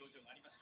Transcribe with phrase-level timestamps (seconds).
[0.00, 0.59] 表情がありました。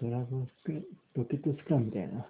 [0.00, 2.24] ドラゴンスク、ロケットスクラみたいな。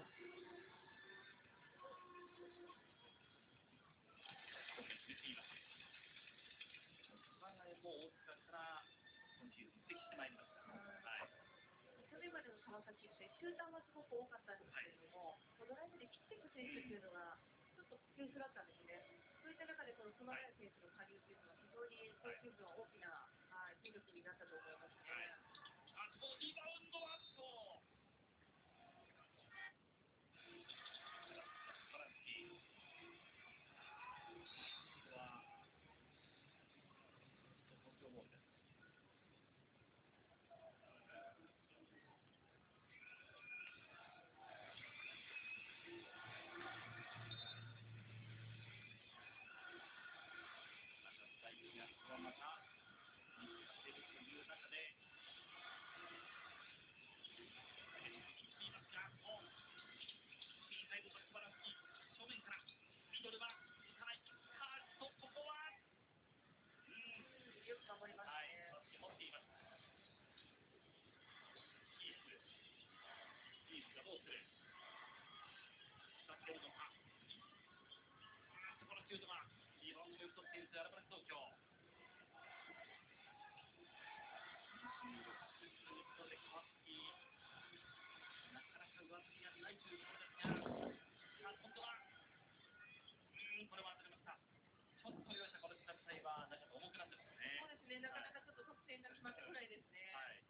[99.31, 99.69] い。
[99.69, 100.11] ですね。
[100.11, 100.43] はい。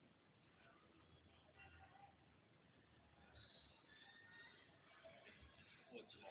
[5.90, 6.30] コーチも、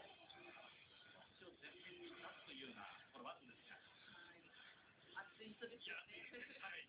[1.45, 2.57] を前面に出すとい。
[2.57, 2.81] うような
[3.13, 3.69] こはあるんです、
[6.33, 6.80] い、はい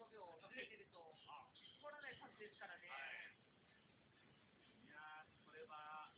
[0.00, 0.08] 5
[0.80, 1.12] ると、
[1.84, 2.88] まらないパスですからね。
[2.88, 6.16] い、やこれは、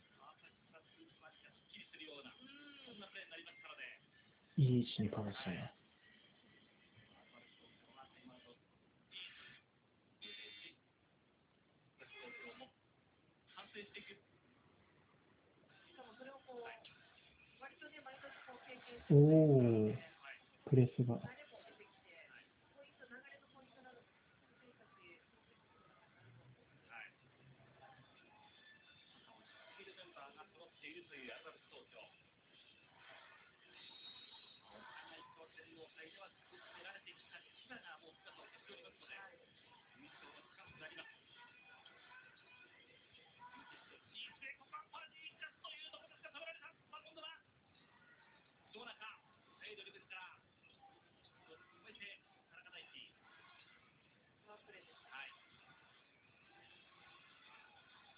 [0.00, 0.16] す
[1.44, 2.40] っきりするような、そ
[2.96, 4.00] んなプレーになりますからね。
[4.56, 5.76] いい位置にパスしたね。
[19.10, 19.94] おお、
[20.64, 21.20] プレスが。
[48.76, 49.08] どうだか。
[49.08, 50.36] はい、ドリブルから。
[50.36, 51.56] そ
[51.88, 52.20] して
[52.52, 53.08] 田中大輝
[54.52, 55.00] ワンプレーです。
[55.00, 55.32] はい。
[55.32, 55.40] こ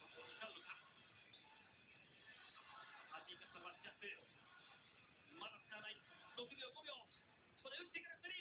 [0.03, 0.83] こに使うのか。
[3.15, 4.11] はじいたとバッチャップ。
[5.39, 6.03] まだ使わない。
[6.35, 7.07] 6秒5秒。
[7.63, 8.38] これ打ってからスリ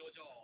[0.00, 0.39] 조조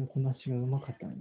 [0.00, 1.12] のこなしがうまかったな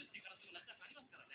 [0.00, 1.29] るっていう可能性もなんとなくありますから。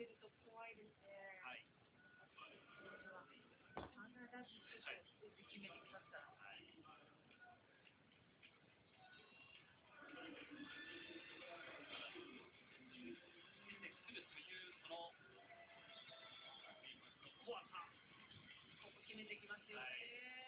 [0.00, 1.12] てると怖いですね。
[1.44, 1.60] はい。
[4.00, 6.24] ンダーダッシュ決めてきました。
[6.24, 6.64] はい。
[17.20, 17.84] す怖さ、
[18.80, 19.84] ここ決めてきますよね。
[19.84, 19.88] は
[20.38, 20.39] い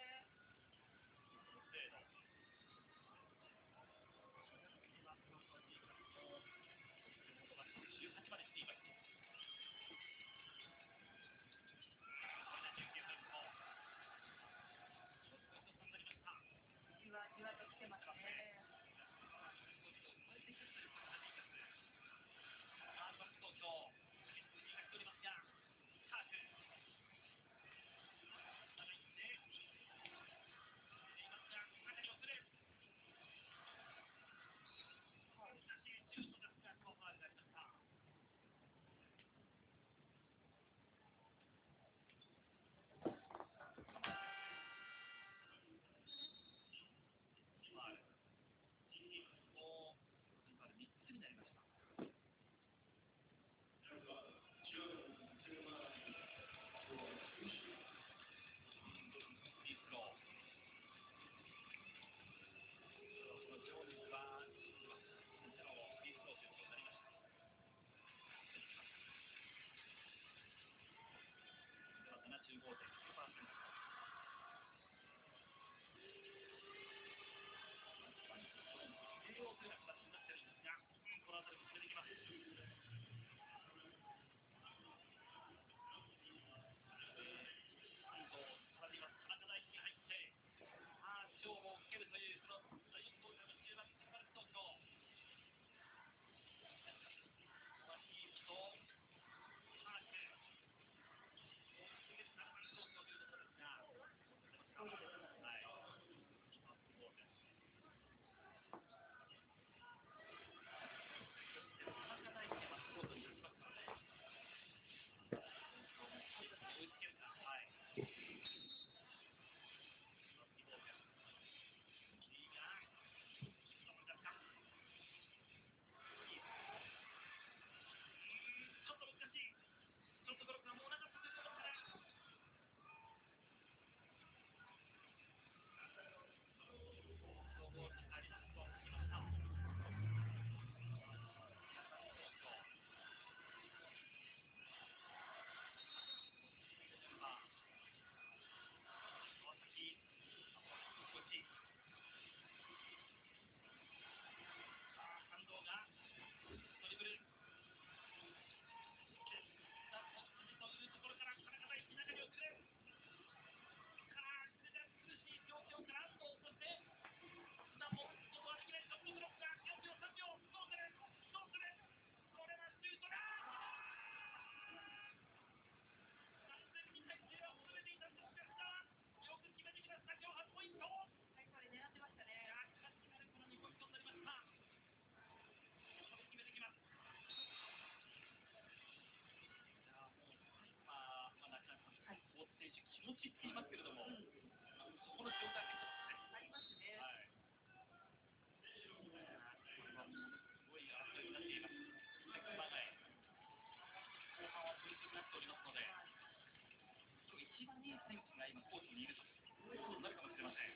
[208.70, 210.74] コースにいるということになるかもしれません。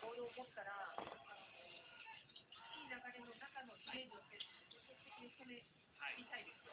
[0.00, 1.04] ボールを持ったら、い
[2.80, 4.40] い流れの中のイメージを徹
[4.72, 5.60] 底的に攻め
[6.00, 6.64] たいです。
[6.64, 6.69] はい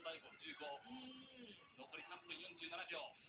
[0.00, 0.58] 太鼓15
[1.78, 3.23] 残り3分47秒。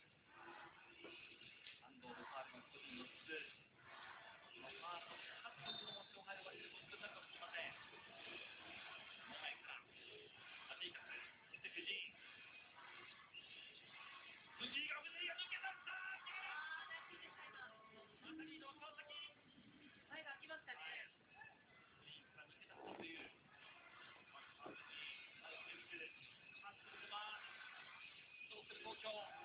[29.05, 29.44] goal.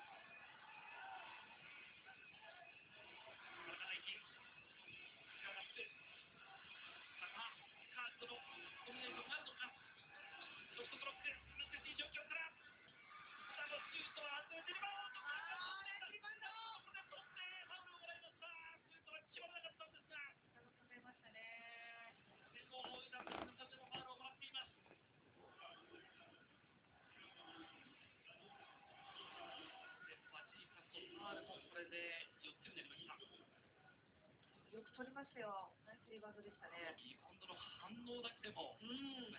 [34.71, 35.75] よく撮りましたよ。
[35.83, 36.95] ナイスリバウンドでしたね。
[37.03, 39.35] リバウンドの反応だけでも、うん、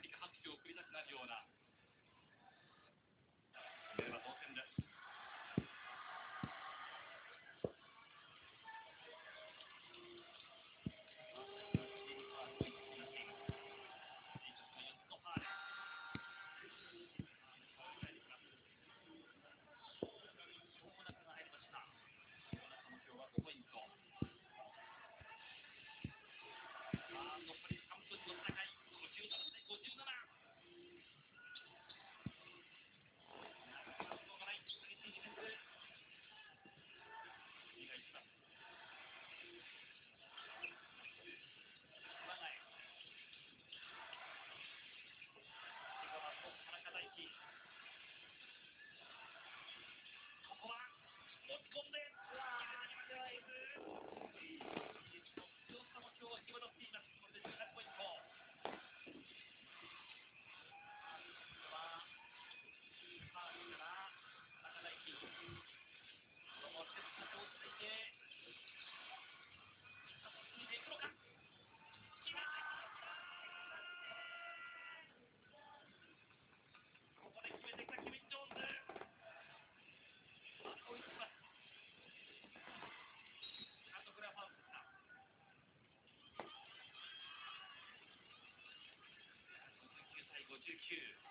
[90.67, 91.22] to Q.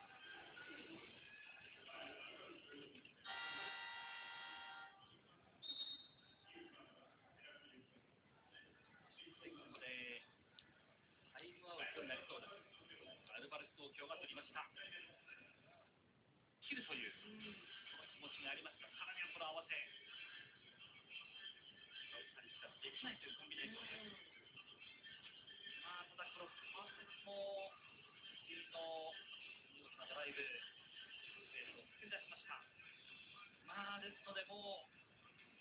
[34.01, 34.89] ですので、もう、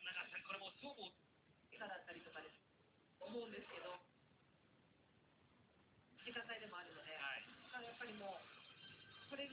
[0.01, 1.13] 中橋さん、これも勝負を
[1.77, 2.57] 下だったりとかです、
[3.21, 4.01] 思うんですけど、
[6.25, 9.45] 自家帯でもあるので、はい、だからやっぱりもう、これ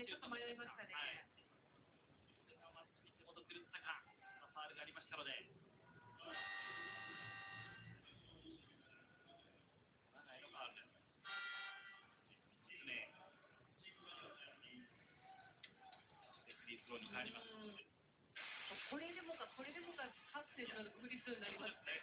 [0.00, 0.56] ね、ちょっと迷い。
[0.56, 0.88] ましたね。
[0.88, 5.44] ファールがありましたので。
[5.44, 6.32] フ。
[16.64, 17.50] リースローに変わります。
[18.88, 21.99] これでもか、これでもか、かってのフリースローになりますね。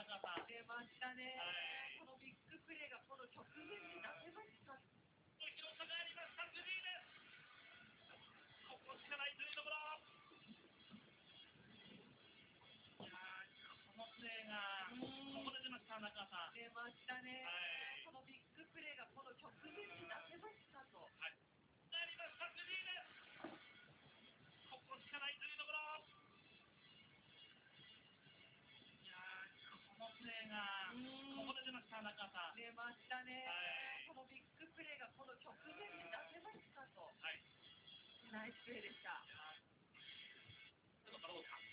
[0.00, 0.08] 出
[0.64, 7.20] ましたね、はい、このビッグプレーがこの局面出せま広さがありました、グリーです。
[8.64, 9.76] ここしかないというところ。
[12.96, 13.12] いや
[13.92, 15.04] このプレーがこ
[15.44, 16.56] こで出ました、中さん。
[16.56, 17.52] 出ましたね、は
[18.00, 20.29] い、このビッグプレーがこの局面出せ
[30.50, 32.10] ここで出ました、中。
[32.58, 33.54] 出ましたね、は
[34.02, 37.38] い、このビッグプレーがこの直前に出せましたと、はい、
[38.34, 39.22] ナイスプレーでした。
[41.06, 41.69] ちょっとどうか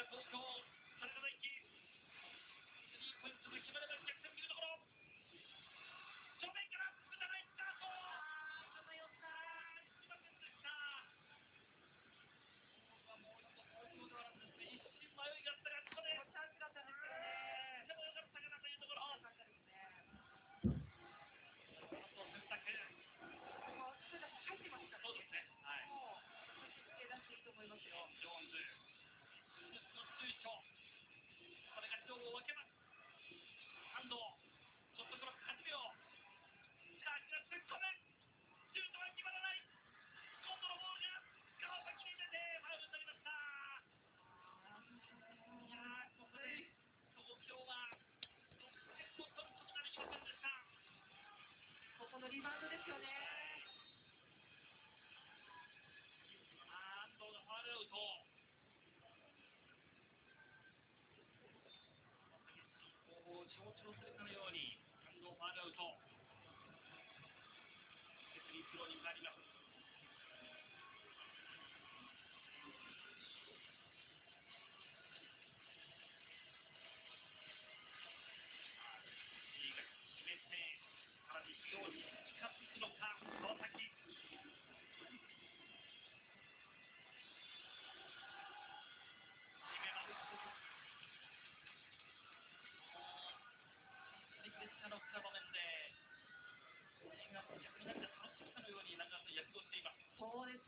[0.00, 0.59] Bicycle go.
[52.30, 53.29] リバウンドですよね。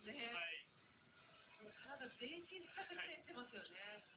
[0.02, 0.18] 体
[2.18, 4.11] 全身使ってますよね。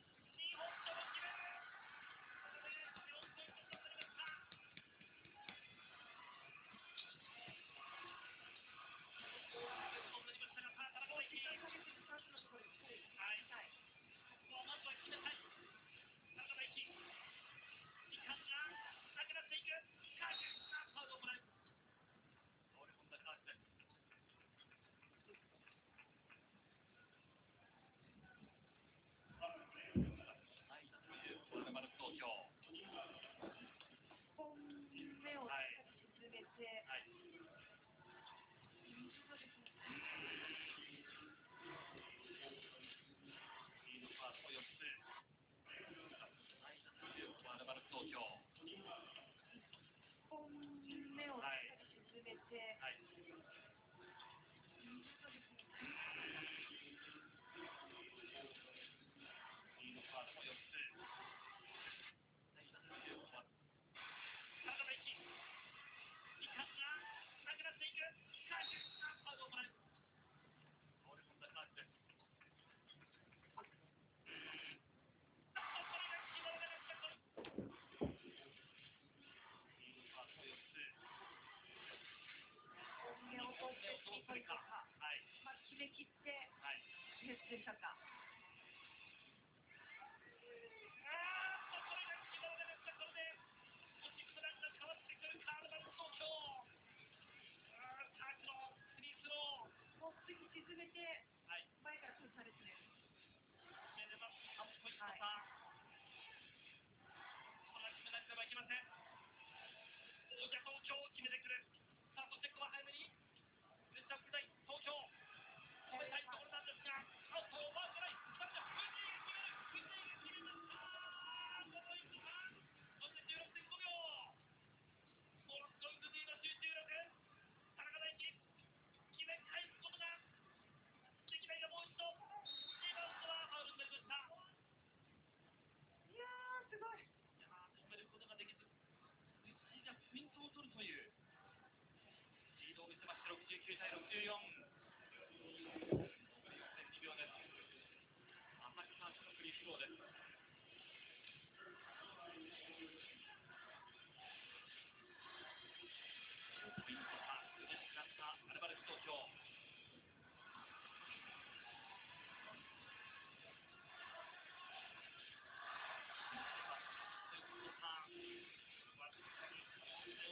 [84.36, 85.23] はい。
[85.45, 86.29] まあ、決めきって、
[86.59, 86.83] はい
[87.23, 87.94] 決めしたか。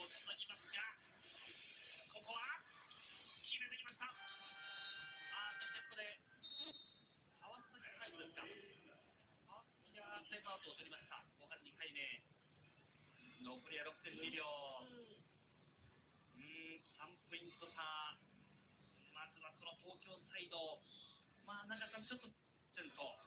[0.03, 0.09] こ
[2.19, 2.59] こは
[3.39, 4.03] 決めてきました。
[4.03, 6.19] あーそしてここで
[7.39, 8.43] 川崎タイムですか。
[9.47, 11.23] 川崎がタイムアウトを取りました。
[11.39, 12.19] 後半2回目。
[13.47, 14.43] 残りは6.2秒。
[14.43, 18.19] うーん、3ポイント差。
[19.15, 20.83] まずはこの東京サイド。
[21.47, 23.22] まあ、中さん、ちょっと、ちょっと。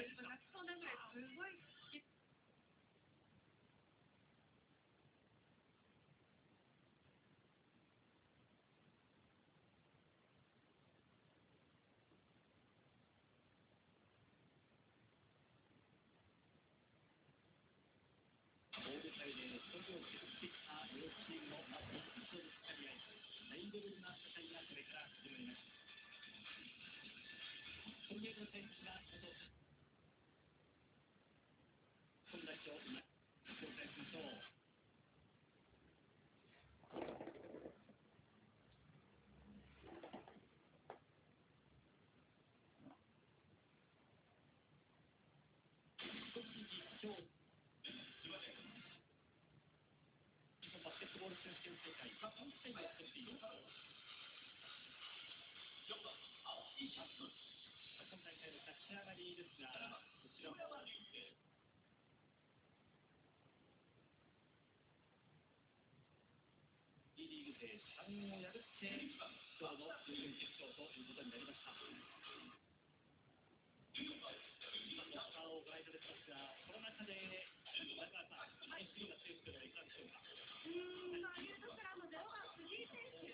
[0.00, 1.60] 泣きそうなぐらい、すごい。
[18.80, 25.62] 大舞台で頂上を築いてきた両チームのまず一勝ぶつかり合い、ハイレベルな戦いがこれから始まります。
[28.10, 28.98] 今月の選手が
[32.70, 33.02] 今
[33.58, 34.38] 紹介しましょう。
[46.30, 46.62] 栃木
[47.02, 47.10] 京
[50.62, 52.30] 日バスケットボール選手権大会3
[52.62, 53.50] 試合を取っている今
[58.22, 59.66] 大会の勝ち上がりですが
[60.22, 60.56] こちらも
[67.16, 71.94] B リーグで3人を破って今日の準々決勝ということになりました今
[74.18, 83.30] のスターをご覧いただきますがこの中で前川さん第3位がセーフというのはいかがでしょうかうーん、まあ、ニュートクラブゼロ番藤井選手。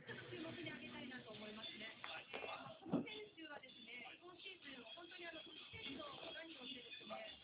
[0.00, 1.92] ちょっと注目に挙げたいなと思いますね。
[2.32, 2.48] えー、
[2.80, 7.36] この選手はですね、今シーズン、本当にあの、得点と何をしてですね、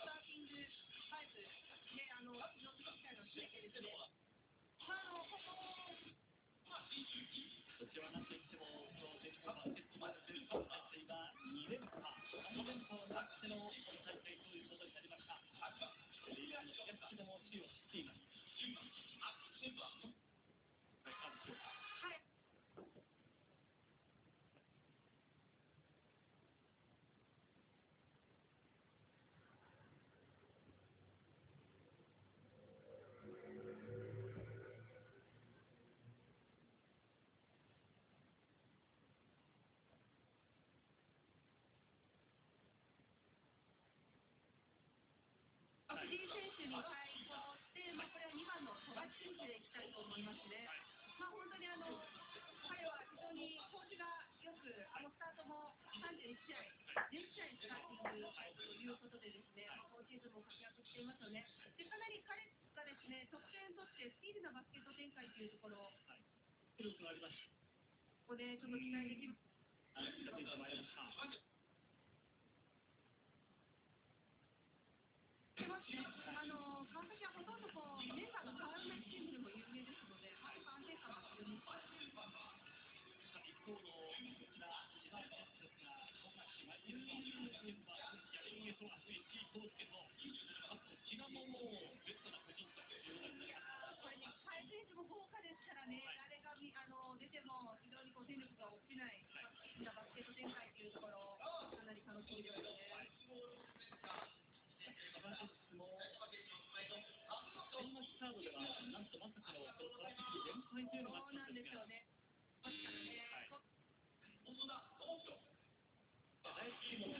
[11.51, 14.50] 2連覇、3連覇を達成の今大会
[49.47, 50.69] でいきたいと思いますね。
[51.17, 51.97] まあ、本当にあの
[52.69, 54.05] 彼は非常に調子が
[54.45, 56.61] よく、あのスタートも31試合、
[57.09, 61.47] 10試合スターティングということで、ですね、今シーズンも活躍していますよね。
[61.77, 62.45] でかなり彼
[62.77, 65.89] がですね得点取ってスピードなバスケット展開というところ、
[68.29, 69.35] ここでちょっと期待できる。
[88.81, 90.01] ヤレンゲソラス、石井康介と、
[90.73, 93.61] あと、比嘉ももうベストな個人ということになりま
[93.93, 94.01] す。
[94.01, 99.21] これね、海選手も豪華ですからね、誰がみあの出ても非常にこう戦力が落ちない、
[99.85, 102.89] バスケット展開というところ、かなり楽しみですよね。
[104.81, 112.09] 千葉ジェッツも、そんなスタートでは、なんとまさかのトラック連敗というのがあそうなんったんでがですよね。
[112.65, 113.61] 確かにね、こ
[116.57, 117.20] 第1チームの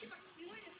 [0.00, 0.18] Keep it.
[0.38, 0.75] Keep it.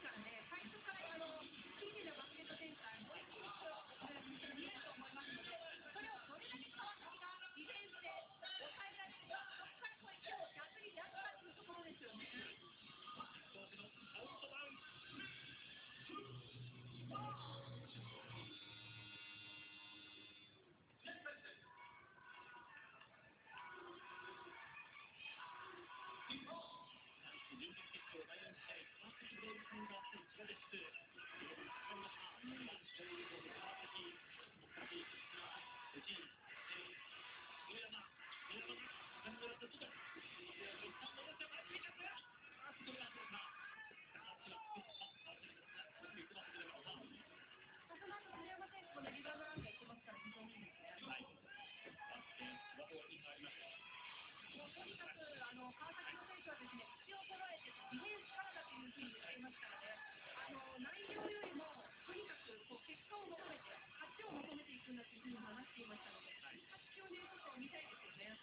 [54.76, 59.96] とにかくあの川崎の選手はですね、口を揃えてディフェンスからだというふうに言っていますからね、
[60.36, 61.64] あの内容よりも
[62.04, 68.36] とにかくこう結果を求めて、勝ちを求めていくんだというふうに話していましたので、勝ちをね、ちょっと見たいですよね。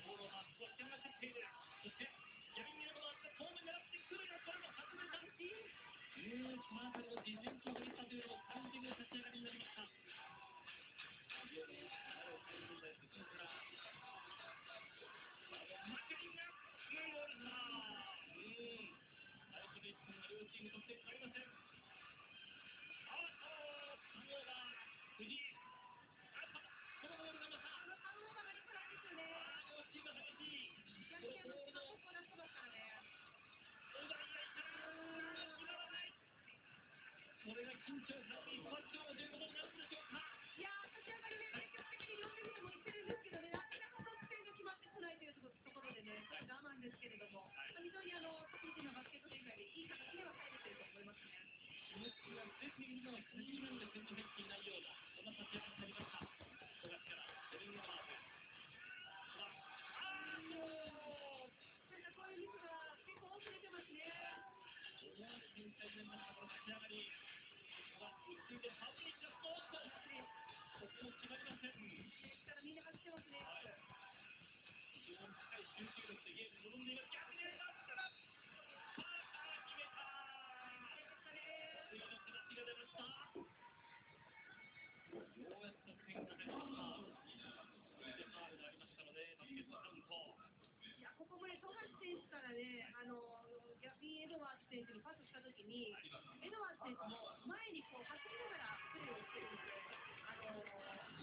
[0.00, 1.44] ボールを回すと点が勝っている。
[1.44, 2.08] そして、
[2.56, 5.20] ヤリンゲルの回って、遠目狙ってくるが、これも外れた。
[5.20, 9.09] うーん、この辺りのディフェンスの激しさというのも感じる立ち上が
[20.60, 20.66] い。
[20.66, 20.84] いたら、
[35.56, 36.12] 決まらない。
[37.40, 40.20] これが緊張感の一発勝負ということになるんでしょうか。
[40.20, 47.48] いや、立ち上がりね、積極的に両手見ても言ってるんですけどね、なかなか得点が決まってこないというところでね、我慢ですけれども、
[47.80, 50.49] 非常にあの、ピーディーなバスケット展開でいい形では
[51.90, 52.86] ですけど、入って
[54.42, 56.20] いないような、そんな立ち上がりになりました。
[56.20, 58.14] 富樫から、セリングマーク。
[59.96, 60.60] あーっと、
[61.90, 64.06] なんかこういうミスが結構多く出てますね。
[65.00, 66.50] 思わず展開になりました、こ。
[71.00, 71.72] も決まりません。
[71.72, 73.40] ですからみんな走ってますね。
[74.94, 77.10] 非常に高い集中力でゲームに臨んでいます。
[77.10, 77.39] 逆
[86.20, 86.28] い
[91.00, 93.16] やここもね、富樫選手からね、あの
[93.80, 95.96] ギャビ・エドワーズ選手にパスしたときに、
[96.44, 99.72] エドワーズ選手も前にこう走りながらプレーをしてるんで、
[100.28, 100.60] あの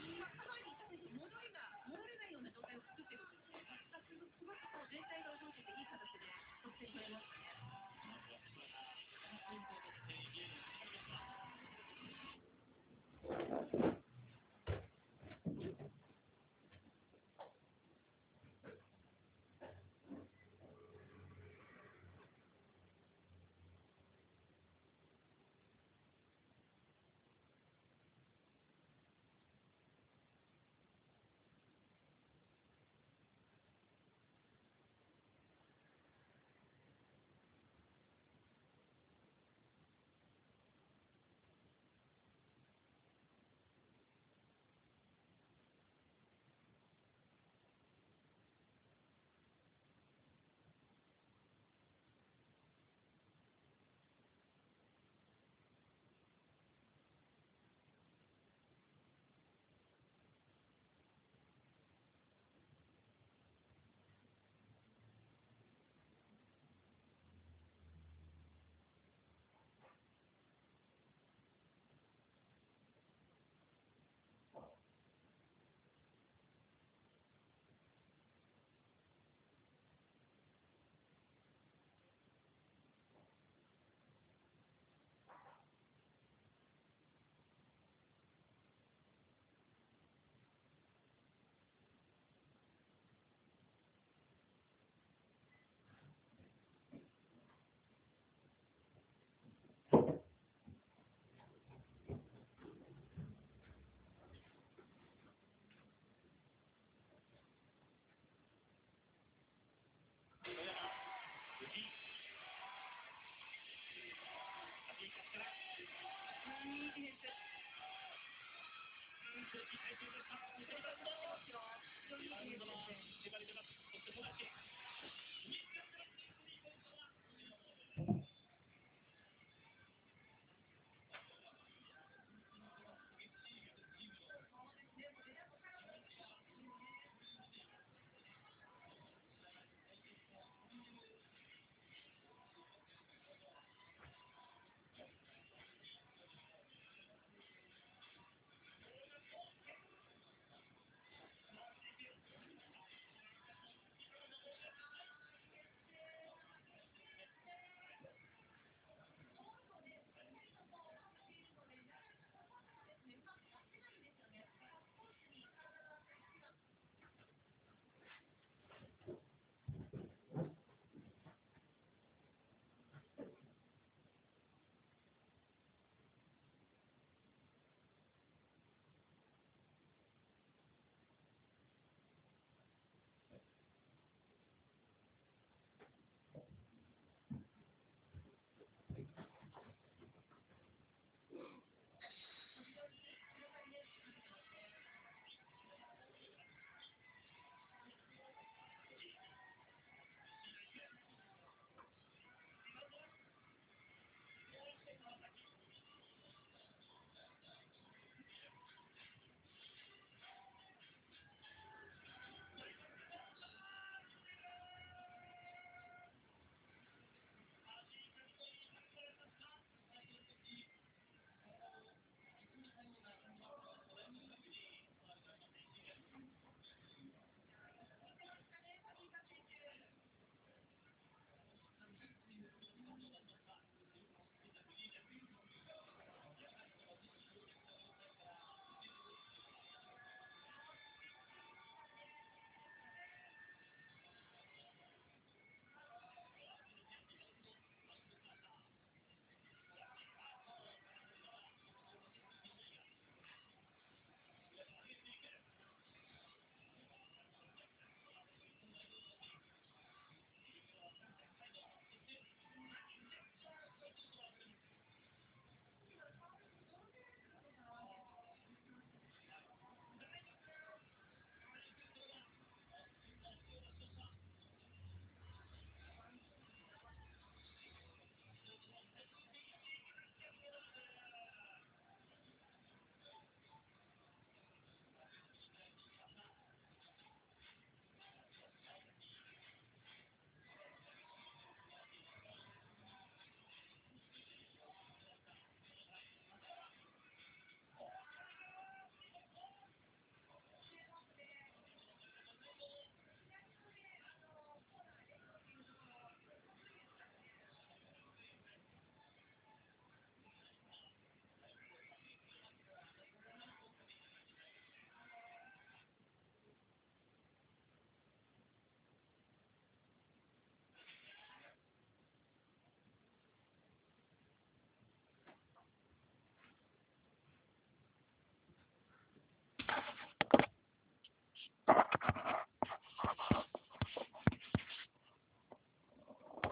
[0.02, 0.98] 今、カにいた、戻
[1.46, 3.62] りが、戻れないような状態を作ってるんですね、
[4.02, 6.26] すごくこう全体が動いてて、いい形で
[6.66, 7.54] 得点取れましたね。